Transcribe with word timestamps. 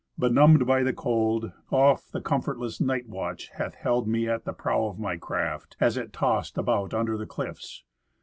Benumbed 0.17 0.65
by 0.65 0.81
the 0.81 0.93
cold, 0.93 1.51
oft 1.69 2.11
the 2.11 2.21
comfortless 2.21 2.81
night 2.81 3.07
watch 3.07 3.49
hath 3.49 3.75
held 3.75 4.07
me 4.07 4.27
At 4.27 4.45
the 4.45 4.51
prow 4.51 4.85
of 4.87 4.97
my 4.97 5.15
craft 5.15 5.77
as 5.79 5.95
it 5.95 6.11
tossed 6.11 6.57
about 6.57 6.91
under 6.91 7.19
the 7.19 7.27
cliffs. 7.27 7.83